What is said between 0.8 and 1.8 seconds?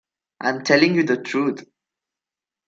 you the truth.